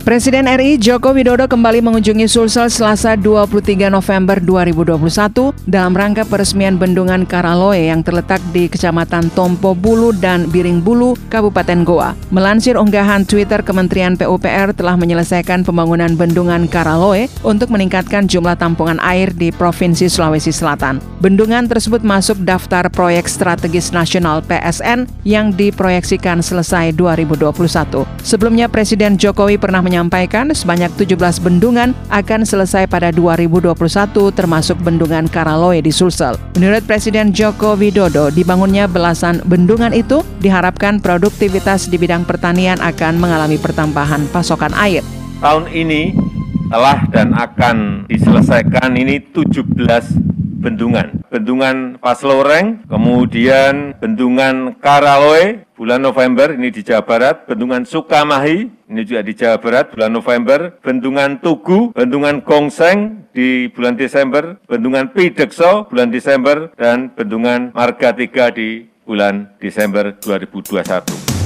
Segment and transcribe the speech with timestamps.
[0.00, 4.96] Presiden RI Joko Widodo kembali mengunjungi Sulsel Selasa 23 November 2021
[5.68, 11.84] dalam rangka peresmian bendungan Karaloe yang terletak di Kecamatan Tompo Bulu dan Biring Bulu, Kabupaten
[11.84, 12.16] Goa.
[12.32, 19.28] Melansir unggahan Twitter Kementerian PUPR telah menyelesaikan pembangunan bendungan Karaloe untuk meningkatkan jumlah tampungan air
[19.36, 21.04] di Provinsi Sulawesi Selatan.
[21.20, 28.08] Bendungan tersebut masuk daftar proyek strategis nasional PSN yang diproyeksikan selesai 2021.
[28.24, 33.74] Sebelumnya Presiden Jokowi pernah menyampaikan sebanyak 17 bendungan akan selesai pada 2021
[34.30, 36.38] termasuk bendungan Karaloe di Sulsel.
[36.54, 43.58] Menurut Presiden Joko Widodo, dibangunnya belasan bendungan itu diharapkan produktivitas di bidang pertanian akan mengalami
[43.58, 45.02] pertambahan pasokan air.
[45.42, 46.14] Tahun ini
[46.70, 49.74] telah dan akan diselesaikan ini 17
[50.60, 51.24] bendungan.
[51.32, 59.24] Bendungan Pasloreng, kemudian Bendungan Karaloe, bulan November ini di Jawa Barat, Bendungan Sukamahi, ini juga
[59.24, 66.12] di Jawa Barat, bulan November, Bendungan Tugu, Bendungan Gongseng di bulan Desember, Bendungan Pidekso bulan
[66.12, 71.39] Desember, dan Bendungan Marga Tiga di bulan Desember 2021.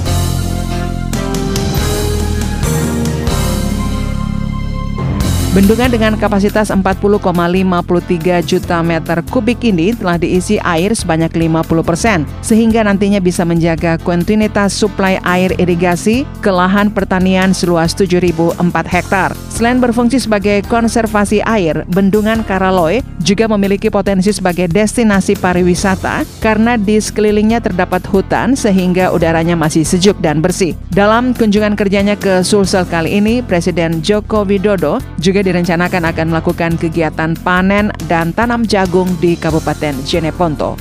[5.55, 12.83] Bendungan dengan kapasitas 40,53 juta meter kubik ini telah diisi air sebanyak 50 persen, sehingga
[12.83, 18.51] nantinya bisa menjaga kontinuitas suplai air irigasi ke lahan pertanian seluas 7.004
[18.83, 19.31] hektar.
[19.47, 26.99] Selain berfungsi sebagai konservasi air, Bendungan Karaloy juga memiliki potensi sebagai destinasi pariwisata karena di
[26.99, 30.75] sekelilingnya terdapat hutan sehingga udaranya masih sejuk dan bersih.
[30.91, 37.37] Dalam kunjungan kerjanya ke Sulsel kali ini, Presiden Joko Widodo juga direncanakan akan melakukan kegiatan
[37.45, 40.73] panen dan tanam jagung di Kabupaten Jeneponto.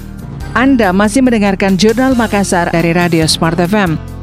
[0.56, 4.13] Anda masih mendengarkan Jurnal Makassar dari Radio Smart FM.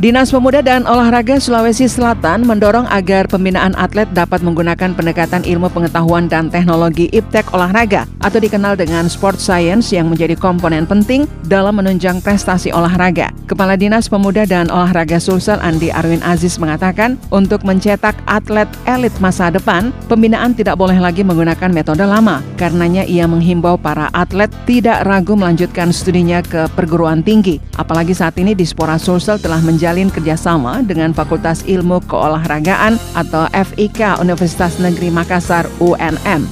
[0.00, 6.24] Dinas Pemuda dan Olahraga Sulawesi Selatan mendorong agar pembinaan atlet dapat menggunakan pendekatan ilmu pengetahuan
[6.24, 12.24] dan teknologi iptek olahraga atau dikenal dengan sport science yang menjadi komponen penting dalam menunjang
[12.24, 13.28] prestasi olahraga.
[13.44, 19.52] Kepala Dinas Pemuda dan Olahraga Sulsel Andi Arwin Aziz mengatakan, untuk mencetak atlet elit masa
[19.52, 22.40] depan, pembinaan tidak boleh lagi menggunakan metode lama.
[22.56, 27.60] Karenanya ia menghimbau para atlet tidak ragu melanjutkan studinya ke perguruan tinggi.
[27.74, 34.22] Apalagi saat ini Dispora Sulsel telah menjadi menjalin kerjasama dengan Fakultas Ilmu Keolahragaan atau FIK
[34.22, 36.46] Universitas Negeri Makassar UNM.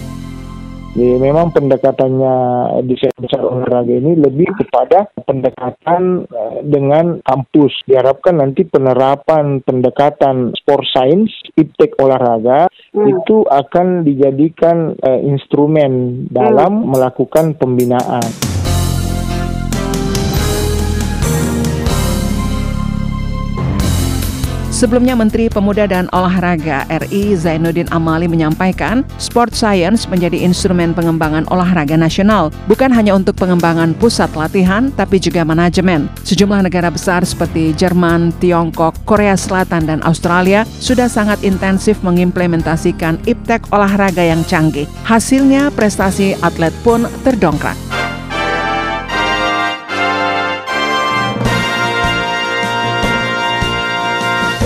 [0.99, 2.35] Jadi memang pendekatannya
[2.83, 7.71] desain besar olahraga ini lebih kepada pendekatan eh, dengan kampus.
[7.87, 13.07] Diharapkan nanti penerapan pendekatan sport science, iptek olahraga hmm.
[13.07, 16.91] itu akan dijadikan uh, instrumen dalam hmm.
[16.91, 18.48] melakukan pembinaan.
[24.79, 31.99] Sebelumnya Menteri Pemuda dan Olahraga RI Zainuddin Amali menyampaikan, sport science menjadi instrumen pengembangan olahraga
[31.99, 36.07] nasional, bukan hanya untuk pengembangan pusat latihan, tapi juga manajemen.
[36.23, 43.67] Sejumlah negara besar seperti Jerman, Tiongkok, Korea Selatan, dan Australia sudah sangat intensif mengimplementasikan iptek
[43.75, 44.87] olahraga yang canggih.
[45.03, 47.75] Hasilnya, prestasi atlet pun terdongkrak.